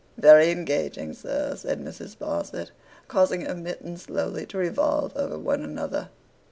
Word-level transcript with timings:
'Very 0.17 0.49
engaging, 0.49 1.13
sir,' 1.13 1.55
said 1.55 1.79
Mrs. 1.79 2.15
Sparsit, 2.17 2.71
causing 3.07 3.41
her 3.41 3.53
mittens 3.53 4.01
slowly 4.01 4.47
to 4.47 4.57
revolve 4.57 5.15
over 5.15 5.37
one 5.37 5.61
another. 5.63 6.09